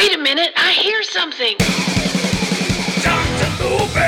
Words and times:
Wait 0.00 0.14
a 0.14 0.18
minute, 0.18 0.50
I 0.56 0.72
hear 0.72 1.02
something. 1.02 1.58
Dr. 3.02 3.50
Movie! 3.60 4.00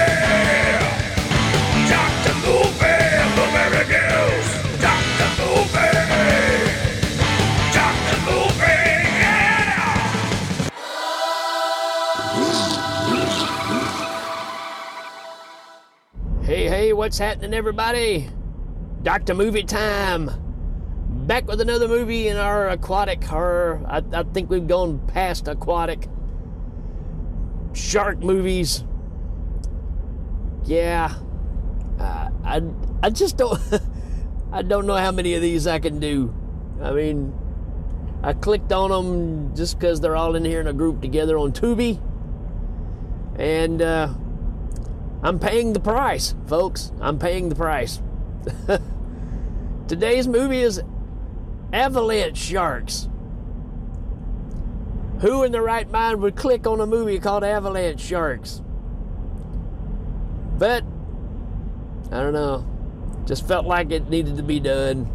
Dr. 1.86 2.34
Movie! 2.40 3.02
Blueberry 3.34 3.84
News! 3.92 4.48
Dr. 4.80 5.28
Movie! 5.36 5.92
Dr. 7.74 8.18
Movie! 8.24 9.04
Yeah! 9.20 9.92
Hey, 16.42 16.64
hey, 16.68 16.94
what's 16.94 17.18
happening, 17.18 17.52
everybody? 17.52 18.30
Dr. 19.02 19.34
Movie 19.34 19.64
Time. 19.64 20.41
Back 21.22 21.46
with 21.46 21.60
another 21.60 21.86
movie 21.86 22.26
in 22.26 22.36
our 22.36 22.68
aquatic 22.68 23.22
horror. 23.22 23.80
I, 23.86 24.02
I 24.12 24.24
think 24.24 24.50
we've 24.50 24.66
gone 24.66 24.98
past 25.06 25.46
aquatic 25.46 26.08
shark 27.74 28.18
movies. 28.18 28.82
Yeah. 30.64 31.14
Uh, 31.98 32.30
I, 32.44 32.62
I 33.04 33.10
just 33.10 33.36
don't. 33.36 33.60
I 34.52 34.62
don't 34.62 34.84
know 34.84 34.96
how 34.96 35.12
many 35.12 35.34
of 35.34 35.42
these 35.42 35.68
I 35.68 35.78
can 35.78 36.00
do. 36.00 36.34
I 36.82 36.90
mean, 36.90 37.32
I 38.24 38.32
clicked 38.32 38.72
on 38.72 38.90
them 38.90 39.54
just 39.54 39.78
because 39.78 40.00
they're 40.00 40.16
all 40.16 40.34
in 40.34 40.44
here 40.44 40.60
in 40.60 40.66
a 40.66 40.72
group 40.72 41.00
together 41.00 41.38
on 41.38 41.52
Tubi. 41.52 42.00
And, 43.38 43.80
uh, 43.80 44.12
I'm 45.22 45.38
paying 45.38 45.72
the 45.72 45.80
price, 45.80 46.34
folks. 46.48 46.90
I'm 47.00 47.20
paying 47.20 47.48
the 47.48 47.54
price. 47.54 48.02
Today's 49.88 50.26
movie 50.26 50.60
is 50.60 50.82
Avalanche 51.72 52.36
Sharks. 52.38 53.08
Who 55.20 55.44
in 55.44 55.52
their 55.52 55.62
right 55.62 55.88
mind 55.90 56.20
would 56.20 56.36
click 56.36 56.66
on 56.66 56.80
a 56.80 56.86
movie 56.86 57.18
called 57.18 57.44
Avalanche 57.44 58.00
Sharks? 58.00 58.60
But, 60.58 60.84
I 62.10 62.20
don't 62.20 62.32
know. 62.32 62.68
Just 63.24 63.46
felt 63.46 63.66
like 63.66 63.90
it 63.90 64.10
needed 64.10 64.36
to 64.36 64.42
be 64.42 64.60
done. 64.60 65.06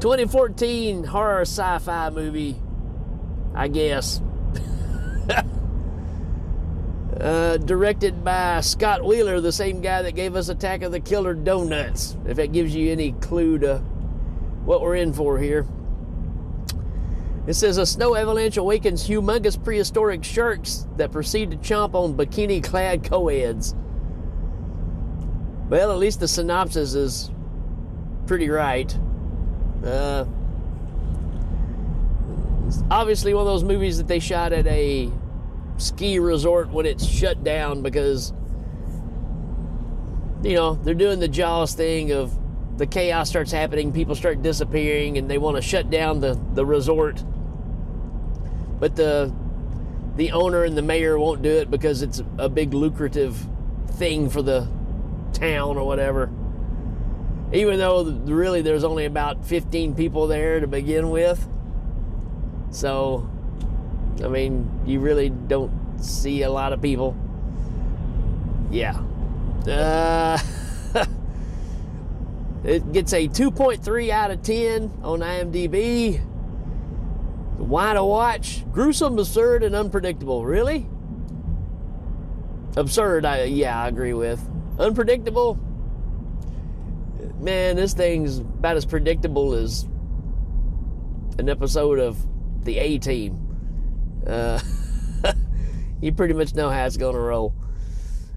2014 0.00 1.04
horror 1.04 1.42
sci 1.42 1.78
fi 1.78 2.10
movie, 2.10 2.56
I 3.54 3.68
guess. 3.68 4.20
Uh, 7.20 7.58
directed 7.58 8.24
by 8.24 8.62
Scott 8.62 9.04
Wheeler, 9.04 9.42
the 9.42 9.52
same 9.52 9.82
guy 9.82 10.00
that 10.00 10.14
gave 10.14 10.36
us 10.36 10.48
Attack 10.48 10.80
of 10.80 10.90
the 10.90 11.00
Killer 11.00 11.34
Donuts. 11.34 12.16
If 12.24 12.38
that 12.38 12.52
gives 12.52 12.74
you 12.74 12.90
any 12.90 13.12
clue 13.12 13.58
to 13.58 13.82
what 14.70 14.82
we're 14.82 14.94
in 14.94 15.12
for 15.12 15.36
here. 15.36 15.66
It 17.48 17.54
says 17.54 17.76
a 17.76 17.84
snow 17.84 18.14
avalanche 18.14 18.56
awakens 18.56 19.04
humongous 19.04 19.60
prehistoric 19.60 20.22
sharks 20.22 20.86
that 20.96 21.10
proceed 21.10 21.50
to 21.50 21.56
chomp 21.56 21.94
on 21.94 22.14
bikini 22.14 22.62
clad 22.62 23.02
co-eds. 23.02 23.74
Well, 25.68 25.90
at 25.90 25.98
least 25.98 26.20
the 26.20 26.28
synopsis 26.28 26.94
is 26.94 27.32
pretty 28.28 28.48
right. 28.48 28.96
Uh, 29.84 30.24
it's 32.68 32.84
obviously 32.92 33.34
one 33.34 33.40
of 33.40 33.48
those 33.48 33.64
movies 33.64 33.98
that 33.98 34.06
they 34.06 34.20
shot 34.20 34.52
at 34.52 34.68
a 34.68 35.10
ski 35.78 36.20
resort 36.20 36.70
when 36.70 36.86
it's 36.86 37.04
shut 37.04 37.42
down 37.42 37.82
because 37.82 38.32
you 40.44 40.54
know 40.54 40.76
they're 40.76 40.94
doing 40.94 41.18
the 41.18 41.26
jaws 41.26 41.74
thing 41.74 42.12
of 42.12 42.39
the 42.80 42.86
chaos 42.86 43.28
starts 43.28 43.52
happening 43.52 43.92
people 43.92 44.14
start 44.14 44.42
disappearing 44.42 45.18
and 45.18 45.30
they 45.30 45.38
want 45.38 45.56
to 45.56 45.62
shut 45.62 45.90
down 45.90 46.20
the, 46.20 46.38
the 46.54 46.64
resort 46.64 47.22
but 48.80 48.96
the 48.96 49.32
the 50.16 50.32
owner 50.32 50.64
and 50.64 50.76
the 50.76 50.82
mayor 50.82 51.18
won't 51.18 51.42
do 51.42 51.50
it 51.50 51.70
because 51.70 52.02
it's 52.02 52.22
a 52.38 52.48
big 52.48 52.74
lucrative 52.74 53.46
thing 53.92 54.28
for 54.28 54.42
the 54.42 54.66
town 55.32 55.76
or 55.76 55.86
whatever 55.86 56.30
even 57.52 57.78
though 57.78 58.04
really 58.24 58.62
there's 58.62 58.84
only 58.84 59.04
about 59.04 59.44
15 59.44 59.94
people 59.94 60.26
there 60.26 60.58
to 60.60 60.66
begin 60.66 61.10
with 61.10 61.46
so 62.70 63.28
I 64.22 64.28
mean, 64.28 64.68
you 64.86 65.00
really 65.00 65.30
don't 65.30 65.98
see 65.98 66.42
a 66.42 66.50
lot 66.50 66.72
of 66.72 66.82
people. 66.82 67.16
Yeah. 68.70 68.98
Uh, 69.66 70.38
it 72.64 72.92
gets 72.92 73.12
a 73.12 73.28
2.3 73.28 74.10
out 74.10 74.30
of 74.30 74.42
10 74.42 75.00
on 75.02 75.20
IMDb. 75.20 76.20
Why 77.56 77.94
to 77.94 78.04
watch? 78.04 78.64
Gruesome, 78.72 79.18
absurd, 79.18 79.62
and 79.62 79.74
unpredictable. 79.74 80.44
Really? 80.44 80.86
Absurd, 82.76 83.24
I, 83.24 83.44
yeah, 83.44 83.82
I 83.82 83.88
agree 83.88 84.14
with. 84.14 84.40
Unpredictable? 84.78 85.58
Man, 87.38 87.76
this 87.76 87.94
thing's 87.94 88.38
about 88.38 88.76
as 88.76 88.84
predictable 88.84 89.54
as 89.54 89.86
an 91.38 91.48
episode 91.48 91.98
of 91.98 92.18
The 92.64 92.78
A 92.78 92.98
Team. 92.98 93.38
Uh, 94.26 94.60
you 96.00 96.12
pretty 96.12 96.34
much 96.34 96.54
know 96.54 96.68
how 96.68 96.84
it's 96.84 96.96
going 96.96 97.14
to 97.14 97.20
roll. 97.20 97.54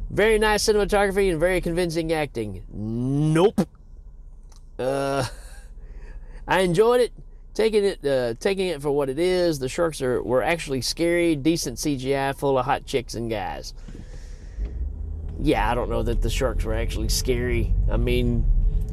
Very 0.10 0.40
nice 0.40 0.64
cinematography 0.64 1.30
and 1.32 1.40
very 1.40 1.60
convincing 1.60 2.14
acting. 2.14 2.64
Nope. 2.72 3.68
Uh, 4.78 5.26
I 6.48 6.62
enjoyed 6.62 7.02
it. 7.02 7.14
Taking 7.54 7.84
it, 7.84 8.04
uh, 8.04 8.34
taking 8.40 8.68
it 8.68 8.82
for 8.82 8.92
what 8.92 9.10
it 9.10 9.20
is. 9.20 9.60
The 9.60 9.70
sharks 9.70 10.02
are 10.02 10.24
were 10.24 10.42
actually 10.42 10.82
scary, 10.82 11.36
decent 11.36 11.78
CGI, 11.78 12.36
full 12.36 12.58
of 12.58 12.66
hot 12.66 12.86
chicks 12.86 13.14
and 13.14 13.30
guys. 13.30 13.76
Yeah, 15.40 15.70
I 15.70 15.76
don't 15.76 15.90
know 15.90 16.02
that 16.02 16.22
the 16.22 16.32
sharks 16.32 16.64
were 16.64 16.74
actually 16.74 17.10
scary. 17.10 17.74
I 17.92 17.98
mean, 17.98 18.42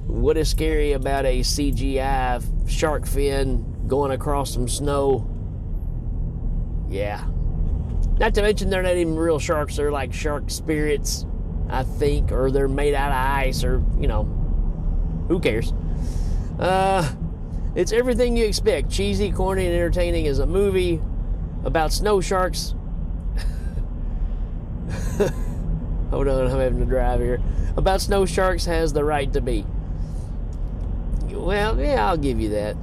what 0.07 0.37
is 0.37 0.51
scary 0.51 0.93
about 0.93 1.25
a 1.25 1.41
CGI 1.41 2.45
shark 2.69 3.07
fin 3.07 3.87
going 3.87 4.11
across 4.11 4.53
some 4.53 4.69
snow? 4.69 5.27
Yeah. 6.91 7.25
Not 8.19 8.35
to 8.35 8.43
mention 8.43 8.69
they're 8.69 8.83
not 8.83 8.97
even 8.97 9.17
real 9.17 9.39
sharks. 9.39 9.77
They're 9.77 9.93
like 9.93 10.13
shark 10.13 10.51
spirits, 10.51 11.25
I 11.71 11.85
think, 11.85 12.33
or 12.33 12.51
they're 12.51 12.69
made 12.69 12.95
out 12.95 13.13
of 13.13 13.17
ice, 13.17 13.65
or 13.65 13.83
you 13.99 14.09
know, 14.09 14.25
who 15.31 15.39
cares? 15.39 15.73
Uh, 16.59 17.09
it's 17.77 17.93
everything 17.93 18.37
you 18.37 18.45
expect. 18.45 18.91
Cheesy, 18.91 19.31
corny, 19.31 19.65
and 19.65 19.75
entertaining 19.75 20.27
as 20.27 20.41
a 20.41 20.47
movie 20.47 21.01
about 21.65 21.93
snow 21.93 22.21
sharks. 22.21 22.75
Hold 26.11 26.27
on, 26.27 26.51
I'm 26.51 26.59
having 26.59 26.81
to 26.81 26.85
drive 26.85 27.21
here. 27.21 27.41
About 27.77 28.01
snow 28.01 28.27
sharks 28.27 28.65
has 28.65 28.93
the 28.93 29.05
right 29.05 29.33
to 29.33 29.41
be. 29.41 29.65
Well, 31.29 31.79
yeah, 31.79 32.09
I'll 32.09 32.17
give 32.17 32.41
you 32.41 32.49
that. 32.51 32.77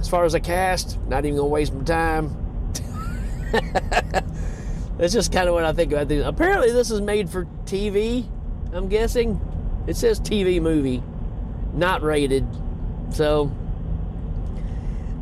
As 0.00 0.08
far 0.08 0.24
as 0.24 0.34
a 0.34 0.40
cast, 0.40 0.98
not 1.06 1.24
even 1.24 1.36
gonna 1.36 1.48
waste 1.48 1.72
my 1.72 1.84
time. 1.84 2.72
That's 4.98 5.12
just 5.12 5.32
kind 5.32 5.48
of 5.48 5.54
what 5.54 5.64
I 5.64 5.72
think 5.72 5.92
about 5.92 6.08
these. 6.08 6.24
Apparently, 6.24 6.72
this 6.72 6.90
is 6.90 7.00
made 7.00 7.30
for 7.30 7.44
TV. 7.66 8.26
I'm 8.72 8.88
guessing. 8.88 9.40
It 9.86 9.96
says 9.96 10.18
TV 10.18 10.60
movie, 10.60 11.00
not 11.76 12.02
rated. 12.02 12.46
So, 13.10 13.52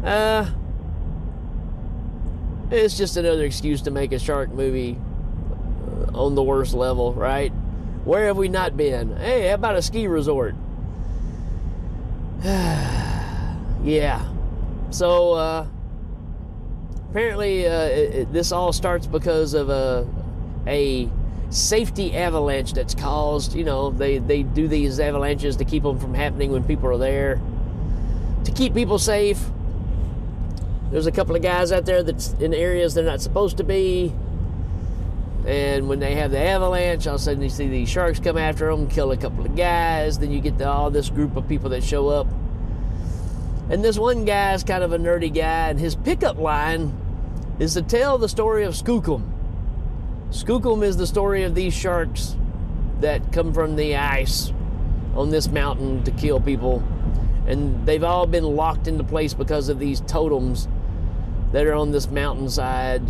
uh, 0.03 0.51
it's 2.71 2.97
just 2.97 3.17
another 3.17 3.45
excuse 3.45 3.83
to 3.83 3.91
make 3.91 4.13
a 4.13 4.19
shark 4.19 4.51
movie 4.51 4.97
uh, 5.91 6.19
on 6.19 6.35
the 6.35 6.43
worst 6.43 6.73
level, 6.75 7.13
right? 7.13 7.51
Where 8.05 8.27
have 8.27 8.37
we 8.37 8.49
not 8.49 8.77
been? 8.77 9.17
Hey, 9.17 9.49
how 9.49 9.55
about 9.55 9.77
a 9.77 9.83
ski 9.83 10.07
resort? 10.07 10.55
yeah. 12.45 14.29
So, 14.91 15.33
uh, 15.33 15.67
apparently, 17.11 17.67
uh, 17.67 17.85
it, 17.87 18.15
it, 18.15 18.33
this 18.33 18.53
all 18.53 18.73
starts 18.73 19.07
because 19.07 19.55
of 19.55 19.71
a, 19.71 20.07
a 20.67 21.09
safety 21.55 22.17
avalanche 22.17 22.73
that's 22.73 22.95
caused. 22.95 23.55
You 23.55 23.65
know, 23.65 23.91
they, 23.91 24.19
they 24.19 24.43
do 24.43 24.67
these 24.67 24.99
avalanches 24.99 25.57
to 25.57 25.65
keep 25.65 25.85
them 25.85 25.99
from 25.99 26.13
happening 26.13 26.51
when 26.51 26.65
people 26.65 26.89
are 26.89 26.99
there, 26.99 27.41
to 28.45 28.53
keep 28.53 28.75
people 28.75 28.99
safe. 28.99 29.41
There's 30.91 31.07
a 31.07 31.13
couple 31.13 31.35
of 31.35 31.43
guys 31.43 31.73
out 31.73 31.87
there 31.87 32.03
that's 32.03 32.33
in 32.35 32.53
areas 32.53 32.95
they're 32.95 33.05
not 33.05 33.21
supposed 33.21 33.57
to 33.59 33.65
be. 33.65 34.13
And 35.47 35.89
when 35.89 36.01
they 36.01 36.15
have 36.15 36.31
the 36.31 36.39
avalanche, 36.39 37.07
all 37.07 37.17
of 37.17 37.21
a 37.21 37.25
sudden 37.25 37.43
you 37.43 37.51
see 37.51 37.69
these 37.69 37.89
sharks 37.89 38.19
come 38.19 38.39
after 38.39 38.71
them, 38.71 38.89
kill 38.89 39.13
a 39.13 39.17
couple 39.17 39.45
of 39.45 39.55
guys. 39.55 40.19
Then 40.19 40.31
you 40.31 40.41
get 40.41 40.59
the, 40.59 40.69
all 40.69 40.91
this 40.91 41.11
group 41.11 41.37
of 41.37 41.49
people 41.49 41.71
that 41.71 41.85
show 41.85 42.09
up. 42.09 42.27
And 43.71 43.83
this 43.85 43.99
one 43.99 44.25
guy 44.25 44.55
is 44.55 44.65
kind 44.65 44.85
of 44.85 44.93
a 44.93 44.99
nerdy 44.99 45.33
guy, 45.33 45.71
and 45.71 45.81
his 45.81 45.95
pickup 45.95 46.39
line 46.39 46.93
is 47.59 47.75
to 47.75 47.83
tell 47.83 48.19
the 48.19 48.29
story 48.29 48.65
of 48.65 48.75
Skookum. 48.75 49.34
Skookum 50.31 50.83
is 50.83 50.97
the 50.97 51.07
story 51.07 51.45
of 51.45 51.55
these 51.55 51.75
sharks 51.75 52.37
that 53.01 53.33
come 53.33 53.53
from 53.53 53.77
the 53.77 53.97
ice 53.97 54.53
on 55.15 55.31
this 55.31 55.49
mountain 55.49 56.03
to 56.05 56.11
kill 56.11 56.41
people. 56.41 56.83
And 57.47 57.87
they've 57.87 58.03
all 58.03 58.27
been 58.27 58.45
locked 58.45 58.89
into 58.89 59.05
place 59.05 59.35
because 59.35 59.69
of 59.69 59.79
these 59.79 60.01
totems 60.03 60.69
that 61.53 61.67
are 61.67 61.75
on 61.75 61.93
this 61.93 62.11
mountainside 62.11 63.03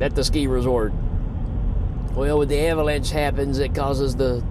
at 0.00 0.14
the 0.14 0.24
ski 0.24 0.46
resort. 0.46 0.92
Well, 2.14 2.38
when 2.38 2.48
the 2.48 2.66
avalanche 2.66 3.10
happens, 3.10 3.58
it 3.58 3.74
causes 3.74 4.16
the 4.16 4.42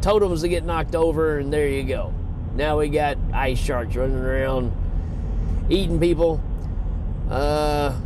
totems 0.00 0.42
to 0.42 0.48
get 0.48 0.64
knocked 0.64 0.94
over, 0.94 1.38
and 1.38 1.52
there 1.52 1.68
you 1.68 1.82
go. 1.82 2.14
Now 2.54 2.78
we 2.78 2.88
got 2.88 3.18
ice 3.32 3.58
sharks 3.58 3.94
running 3.96 4.16
around 4.16 4.72
eating 5.68 6.00
people. 6.00 6.40
Uh, 7.28 8.00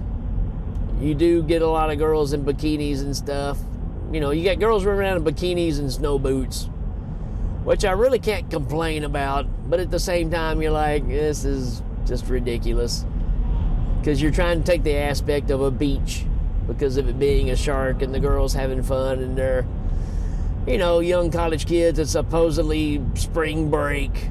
you 1.00 1.14
do 1.14 1.42
get 1.42 1.62
a 1.62 1.66
lot 1.66 1.90
of 1.90 1.98
girls 1.98 2.32
in 2.32 2.44
bikinis 2.44 3.00
and 3.00 3.16
stuff. 3.16 3.58
You 4.12 4.20
know, 4.20 4.30
you 4.30 4.44
got 4.44 4.58
girls 4.58 4.84
running 4.84 5.00
around 5.00 5.16
in 5.16 5.24
bikinis 5.24 5.78
and 5.78 5.90
snow 5.90 6.18
boots, 6.18 6.68
which 7.64 7.84
I 7.84 7.92
really 7.92 8.18
can't 8.18 8.50
complain 8.50 9.04
about. 9.04 9.46
But 9.70 9.80
at 9.80 9.90
the 9.90 10.00
same 10.00 10.30
time, 10.30 10.60
you're 10.60 10.72
like, 10.72 11.06
this 11.08 11.44
is 11.44 11.82
just 12.06 12.26
ridiculous. 12.26 13.06
Because 13.98 14.20
you're 14.20 14.32
trying 14.32 14.62
to 14.62 14.66
take 14.66 14.82
the 14.82 14.96
aspect 14.96 15.50
of 15.50 15.62
a 15.62 15.70
beach 15.70 16.24
because 16.66 16.96
of 16.96 17.08
it 17.08 17.18
being 17.18 17.50
a 17.50 17.56
shark 17.56 18.02
and 18.02 18.14
the 18.14 18.20
girls 18.20 18.52
having 18.52 18.82
fun 18.82 19.20
and 19.20 19.36
they're, 19.36 19.66
you 20.66 20.78
know, 20.78 21.00
young 21.00 21.30
college 21.30 21.66
kids 21.66 21.98
at 21.98 22.08
supposedly 22.08 23.02
spring 23.14 23.70
break 23.70 24.28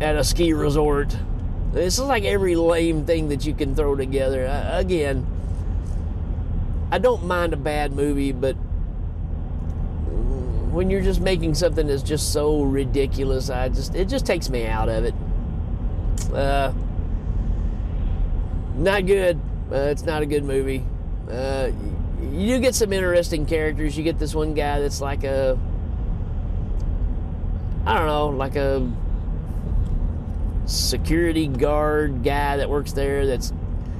at 0.00 0.16
a 0.16 0.24
ski 0.24 0.52
resort. 0.52 1.16
This 1.72 1.98
is 1.98 2.04
like 2.04 2.24
every 2.24 2.54
lame 2.54 3.06
thing 3.06 3.28
that 3.28 3.46
you 3.46 3.54
can 3.54 3.74
throw 3.74 3.96
together. 3.96 4.46
Uh, 4.46 4.78
again, 4.78 5.26
I 6.90 6.98
don't 6.98 7.24
mind 7.24 7.54
a 7.54 7.56
bad 7.56 7.92
movie, 7.92 8.32
but 8.32 8.54
when 10.72 10.90
you're 10.90 11.02
just 11.02 11.20
making 11.20 11.54
something 11.54 11.86
that's 11.86 12.02
just 12.02 12.32
so 12.32 12.62
ridiculous, 12.62 13.48
I 13.48 13.70
just 13.70 13.94
it 13.94 14.08
just 14.08 14.26
takes 14.26 14.50
me 14.50 14.66
out 14.66 14.88
of 14.88 15.04
it. 15.04 15.14
Uh, 16.34 16.72
not 18.76 19.06
good. 19.06 19.40
Uh, 19.70 19.76
it's 19.76 20.02
not 20.02 20.22
a 20.22 20.26
good 20.26 20.44
movie. 20.44 20.84
Uh, 21.30 21.70
you 22.30 22.58
get 22.60 22.74
some 22.74 22.92
interesting 22.92 23.46
characters. 23.46 23.96
You 23.96 24.04
get 24.04 24.18
this 24.18 24.34
one 24.34 24.54
guy 24.54 24.80
that's 24.80 25.00
like 25.00 25.24
a, 25.24 25.58
I 27.86 27.96
don't 27.96 28.06
know, 28.06 28.28
like 28.28 28.56
a 28.56 28.90
security 30.66 31.48
guard 31.48 32.22
guy 32.22 32.56
that 32.56 32.70
works 32.70 32.92
there. 32.92 33.26
That's 33.26 33.52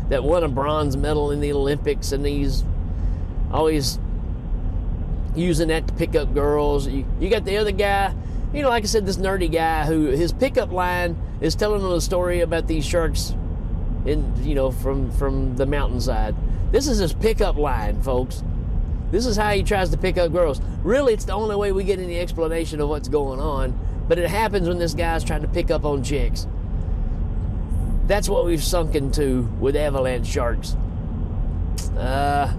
that 0.08 0.24
won 0.24 0.44
a 0.44 0.48
bronze 0.48 0.96
medal 0.96 1.30
in 1.30 1.40
the 1.40 1.52
Olympics, 1.52 2.12
and 2.12 2.24
he's 2.24 2.64
always 3.50 3.98
using 5.34 5.68
that 5.68 5.86
to 5.88 5.94
pick 5.94 6.14
up 6.14 6.34
girls. 6.34 6.86
You, 6.86 7.06
you 7.18 7.30
got 7.30 7.44
the 7.44 7.56
other 7.56 7.72
guy, 7.72 8.14
you 8.52 8.62
know, 8.62 8.68
like 8.68 8.84
I 8.84 8.86
said, 8.86 9.06
this 9.06 9.16
nerdy 9.16 9.50
guy 9.50 9.86
who 9.86 10.06
his 10.06 10.32
pickup 10.32 10.72
line 10.72 11.16
is 11.40 11.54
telling 11.54 11.82
them 11.82 11.92
a 11.92 12.00
story 12.00 12.40
about 12.40 12.66
these 12.66 12.84
sharks 12.84 13.34
in 14.04 14.32
you 14.44 14.54
know 14.54 14.70
from 14.70 15.10
from 15.12 15.56
the 15.56 15.66
mountainside. 15.66 16.34
This 16.72 16.86
is 16.86 16.98
his 16.98 17.12
pickup 17.12 17.56
line, 17.56 18.02
folks. 18.02 18.42
This 19.12 19.26
is 19.26 19.36
how 19.36 19.52
he 19.52 19.62
tries 19.62 19.90
to 19.90 19.98
pick 19.98 20.16
up 20.16 20.32
girls. 20.32 20.60
Really, 20.82 21.12
it's 21.12 21.26
the 21.26 21.34
only 21.34 21.54
way 21.54 21.70
we 21.70 21.84
get 21.84 21.98
any 21.98 22.18
explanation 22.18 22.80
of 22.80 22.88
what's 22.88 23.08
going 23.08 23.40
on. 23.40 23.78
But 24.08 24.18
it 24.18 24.28
happens 24.28 24.66
when 24.66 24.78
this 24.78 24.94
guy's 24.94 25.22
trying 25.22 25.42
to 25.42 25.48
pick 25.48 25.70
up 25.70 25.84
on 25.84 26.02
chicks. 26.02 26.46
That's 28.06 28.26
what 28.26 28.46
we've 28.46 28.64
sunk 28.64 28.94
into 28.94 29.42
with 29.60 29.76
avalanche 29.76 30.26
sharks. 30.26 30.76
Uh, 31.94 32.54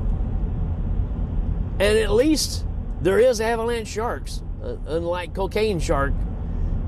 and 1.79 1.97
at 1.97 2.11
least 2.11 2.65
there 3.01 3.17
is 3.17 3.41
avalanche 3.41 3.88
sharks, 3.88 4.44
uh, 4.63 4.75
unlike 4.85 5.33
cocaine 5.33 5.79
shark. 5.79 6.13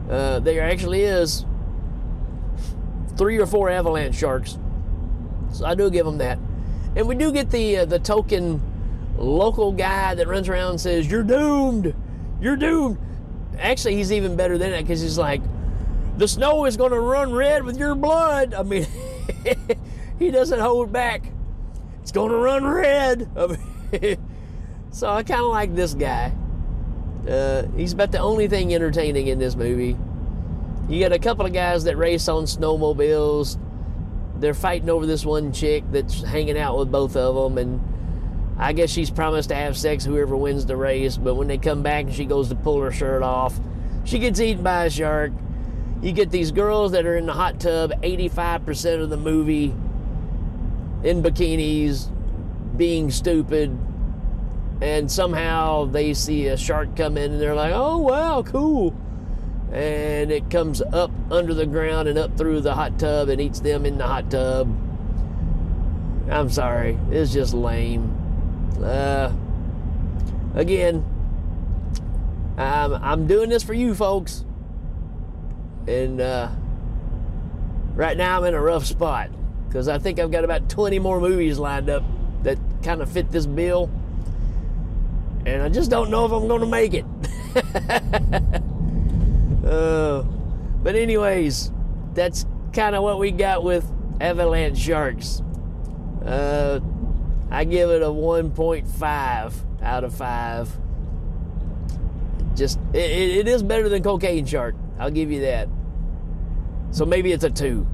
Uh, 0.10 0.40
there 0.40 0.62
actually 0.62 1.02
is 1.02 1.44
three 3.18 3.40
or 3.40 3.48
four 3.48 3.72
avalanche 3.72 4.16
sharks. 4.16 4.60
So 5.52 5.66
I 5.66 5.74
do 5.74 5.90
give 5.90 6.06
them 6.06 6.20
that. 6.20 6.38
And 6.96 7.08
we 7.08 7.16
do 7.16 7.32
get 7.32 7.50
the 7.50 7.78
uh, 7.78 7.86
the 7.86 8.00
token 8.00 8.62
local 9.24 9.72
guy 9.72 10.16
that 10.16 10.28
runs 10.28 10.50
around 10.50 10.72
and 10.72 10.82
says, 10.82 11.10
"You're 11.10 11.24
doomed. 11.24 11.94
You're 12.42 12.56
doomed." 12.56 12.98
Actually, 13.60 13.96
he's 13.96 14.12
even 14.12 14.36
better 14.36 14.58
than 14.58 14.72
that 14.72 14.82
because 14.82 15.02
he's 15.02 15.18
like, 15.18 15.42
"The 16.18 16.28
snow 16.28 16.66
is 16.66 16.78
going 16.78 16.92
to 16.92 17.00
run 17.00 17.34
red 17.34 17.64
with 17.64 17.78
your 17.78 17.96
blood." 17.96 18.54
I 18.54 18.64
mean, 18.64 18.88
he 20.20 20.32
doesn't 20.32 20.60
hold 20.60 20.92
back. 20.92 21.26
It's 22.02 22.12
going 22.12 22.32
to 22.32 22.38
run 22.38 22.66
red. 22.66 23.30
I 23.38 23.58
mean, 23.92 24.18
so 24.92 25.10
I 25.10 25.24
kind 25.24 25.42
of 25.42 25.48
like 25.48 25.74
this 25.76 25.94
guy. 25.94 26.34
Uh, 27.28 27.64
he's 27.76 27.94
about 27.94 28.12
the 28.12 28.20
only 28.20 28.48
thing 28.48 28.74
entertaining 28.74 29.28
in 29.28 29.40
this 29.40 29.56
movie. 29.56 29.98
You 30.88 31.00
got 31.00 31.12
a 31.12 31.20
couple 31.20 31.46
of 31.46 31.54
guys 31.54 31.86
that 31.86 31.98
race 31.98 32.28
on 32.28 32.44
snowmobiles. 32.44 33.60
They're 34.40 34.54
fighting 34.54 34.90
over 34.90 35.06
this 35.06 35.26
one 35.26 35.52
chick 35.52 35.84
that's 35.92 36.22
hanging 36.22 36.58
out 36.58 36.78
with 36.78 36.92
both 36.92 37.16
of 37.16 37.34
them, 37.36 37.58
and 37.58 37.95
I 38.58 38.74
guess 38.74 38.90
she's 38.90 39.10
promised 39.10 39.50
to 39.50 39.56
have 39.56 39.78
sex 39.78 40.06
whoever 40.06 40.36
wins 40.36 40.66
the 40.66 40.78
race. 40.78 41.18
But 41.18 41.36
when 41.36 41.48
they 41.48 41.58
come 41.58 41.84
back 41.84 42.06
and 42.06 42.14
she 42.14 42.26
goes 42.26 42.50
to 42.50 42.56
pull 42.56 42.82
her 42.82 42.92
shirt 42.92 43.22
off, 43.22 43.60
she 44.04 44.20
gets 44.20 44.40
eaten 44.40 44.64
by 44.64 44.86
a 44.86 44.90
shark. 44.90 45.32
You 46.02 46.12
get 46.12 46.30
these 46.32 46.52
girls 46.52 46.92
that 46.92 47.06
are 47.06 47.18
in 47.18 47.26
the 47.26 47.34
hot 47.34 47.60
tub 47.60 47.92
85% 48.02 49.02
of 49.02 49.10
the 49.10 49.18
movie 49.18 49.74
in 51.04 51.22
bikinis, 51.24 52.10
being 52.78 53.12
stupid, 53.12 53.78
and 54.82 55.12
somehow 55.12 55.86
they 55.86 56.14
see 56.14 56.48
a 56.48 56.58
shark 56.58 56.96
come 56.96 57.18
in 57.18 57.34
and 57.34 57.42
they're 57.42 57.56
like, 57.56 57.74
oh, 57.74 57.98
wow, 57.98 58.44
cool 58.44 58.96
and 59.76 60.32
it 60.32 60.50
comes 60.50 60.82
up 60.82 61.12
under 61.30 61.54
the 61.54 61.66
ground 61.66 62.08
and 62.08 62.18
up 62.18 62.38
through 62.38 62.62
the 62.62 62.74
hot 62.74 62.98
tub 62.98 63.28
and 63.28 63.42
eats 63.42 63.60
them 63.60 63.86
in 63.86 63.98
the 63.98 64.08
hot 64.08 64.32
tub. 64.32 64.68
I'm 66.30 66.50
sorry, 66.50 66.98
it's 67.12 67.34
just 67.34 67.54
lame. 67.54 68.15
Uh, 68.78 69.32
again, 70.54 71.04
I'm, 72.58 72.94
I'm 72.94 73.28
doing 73.28 73.50
this 73.50 73.64
for 73.64 73.74
you 73.74 73.96
folks, 73.96 74.46
and 75.88 76.22
uh, 76.22 76.50
right 77.94 78.18
now 78.18 78.38
I'm 78.40 78.46
in 78.46 78.54
a 78.54 78.62
rough 78.62 78.86
spot 78.86 79.30
because 79.68 79.88
I 79.88 79.98
think 79.98 80.20
I've 80.20 80.32
got 80.32 80.44
about 80.44 80.70
20 80.70 81.00
more 81.00 81.20
movies 81.20 81.58
lined 81.60 81.90
up 81.90 82.04
that 82.44 82.58
kind 82.84 83.02
of 83.02 83.10
fit 83.10 83.32
this 83.32 83.46
bill, 83.46 83.90
and 85.46 85.62
I 85.62 85.70
just 85.70 85.90
don't 85.90 86.10
know 86.10 86.26
if 86.26 86.32
I'm 86.32 86.48
going 86.48 86.62
to 86.62 86.68
make 86.68 86.94
it. 86.94 87.06
Uh, 89.66 90.22
but 90.84 90.96
anyways, 90.96 91.72
that's 92.14 92.46
kind 92.72 92.96
of 92.96 93.02
what 93.02 93.18
we 93.18 93.32
got 93.32 93.64
with 93.64 93.90
avalanche 94.22 94.78
sharks. 94.78 95.42
Uh, 96.24 96.80
I 97.56 97.64
give 97.64 97.90
it 97.90 98.02
a 98.02 98.08
1.5 98.08 99.54
out 99.82 100.04
of 100.04 100.14
5. 100.14 100.78
Just 102.54 102.80
it, 102.92 102.98
it 102.98 103.48
is 103.48 103.64
better 103.64 103.88
than 103.88 104.04
cocaine 104.04 104.46
shark. 104.46 104.76
I'll 105.00 105.10
give 105.10 105.32
you 105.32 105.40
that. 105.40 105.70
So 106.92 107.06
maybe 107.06 107.32
it's 107.32 107.46
a 107.46 107.50
2. 107.50 107.88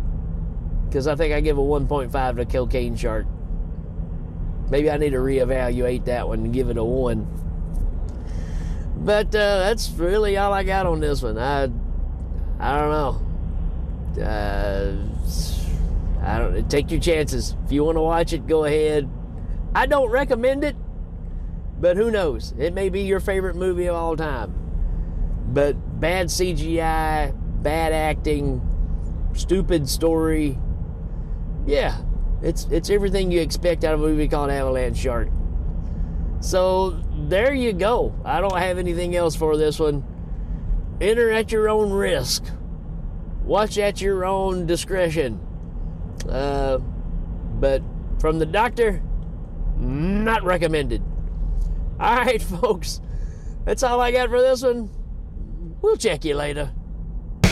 Because 0.87 1.05
I 1.05 1.13
think 1.15 1.31
I 1.35 1.41
give 1.41 1.59
a 1.59 1.61
1.5 1.61 2.37
to 2.37 2.45
cocaine 2.45 2.95
shark. 2.95 3.27
Maybe 4.71 4.89
I 4.89 4.97
need 4.97 5.11
to 5.11 5.19
reevaluate 5.19 6.05
that 6.05 6.27
one 6.27 6.39
and 6.39 6.51
give 6.51 6.71
it 6.71 6.77
a 6.77 6.83
1. 6.83 7.27
But 8.97 9.27
uh, 9.27 9.59
that's 9.59 9.91
really 9.91 10.37
all 10.37 10.53
I 10.53 10.63
got 10.63 10.87
on 10.87 11.01
this 11.01 11.21
one. 11.21 11.37
I, 11.37 11.65
I 12.59 12.79
don't 12.79 14.17
know. 14.17 14.23
Uh, 14.25 14.95
I 16.23 16.39
don't 16.39 16.67
take 16.67 16.89
your 16.89 16.99
chances. 16.99 17.55
If 17.65 17.71
you 17.71 17.83
want 17.83 17.97
to 17.97 18.01
watch 18.01 18.33
it, 18.33 18.47
go 18.47 18.65
ahead. 18.65 19.07
I 19.73 19.85
don't 19.85 20.09
recommend 20.09 20.63
it, 20.63 20.75
but 21.79 21.97
who 21.97 22.11
knows? 22.11 22.53
It 22.57 22.73
may 22.73 22.89
be 22.89 23.01
your 23.01 23.19
favorite 23.19 23.55
movie 23.55 23.87
of 23.87 23.95
all 23.95 24.17
time. 24.17 24.53
But 25.47 25.99
bad 25.99 26.27
CGI, 26.27 27.33
bad 27.63 27.93
acting, 27.93 28.61
stupid 29.33 29.87
story. 29.87 30.57
Yeah, 31.65 31.97
it's 32.41 32.65
it's 32.71 32.89
everything 32.89 33.31
you 33.31 33.41
expect 33.41 33.83
out 33.83 33.93
of 33.93 34.01
a 34.01 34.03
movie 34.03 34.27
called 34.27 34.49
Avalanche 34.49 34.97
Shark. 34.97 35.29
So 36.41 36.99
there 37.29 37.53
you 37.53 37.71
go. 37.71 38.15
I 38.25 38.41
don't 38.41 38.57
have 38.57 38.77
anything 38.77 39.15
else 39.15 39.35
for 39.35 39.57
this 39.57 39.79
one. 39.79 40.03
Enter 40.99 41.31
at 41.31 41.51
your 41.51 41.69
own 41.69 41.91
risk. 41.91 42.43
Watch 43.43 43.77
at 43.77 44.01
your 44.01 44.25
own 44.25 44.65
discretion. 44.65 45.39
Uh, 46.27 46.77
but 47.59 47.81
from 48.19 48.39
the 48.39 48.45
doctor, 48.45 49.01
not 49.81 50.43
recommended. 50.43 51.01
All 51.99 52.15
right, 52.15 52.41
folks. 52.61 53.01
That's 53.65 53.83
all 53.83 53.99
I 53.99 54.11
got 54.11 54.29
for 54.29 54.41
this 54.41 54.63
one. 54.63 54.89
We'll 55.81 55.97
check 55.97 56.23
you 56.23 56.35
later. 56.35 56.71
Dr. 57.41 57.51